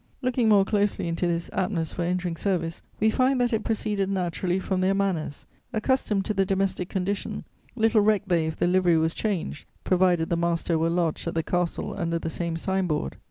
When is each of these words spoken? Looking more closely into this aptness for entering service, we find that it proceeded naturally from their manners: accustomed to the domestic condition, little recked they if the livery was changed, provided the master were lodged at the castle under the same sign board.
Looking 0.23 0.49
more 0.49 0.65
closely 0.65 1.07
into 1.07 1.27
this 1.27 1.47
aptness 1.53 1.93
for 1.93 2.01
entering 2.01 2.35
service, 2.35 2.81
we 2.99 3.11
find 3.11 3.39
that 3.39 3.53
it 3.53 3.63
proceeded 3.63 4.09
naturally 4.09 4.57
from 4.59 4.81
their 4.81 4.95
manners: 4.95 5.45
accustomed 5.73 6.25
to 6.25 6.33
the 6.33 6.43
domestic 6.43 6.89
condition, 6.89 7.43
little 7.75 8.01
recked 8.01 8.27
they 8.27 8.47
if 8.47 8.55
the 8.57 8.65
livery 8.65 8.97
was 8.97 9.13
changed, 9.13 9.65
provided 9.83 10.29
the 10.31 10.35
master 10.37 10.75
were 10.79 10.89
lodged 10.89 11.27
at 11.27 11.35
the 11.35 11.43
castle 11.43 11.93
under 11.95 12.17
the 12.17 12.31
same 12.31 12.57
sign 12.57 12.87
board. 12.87 13.17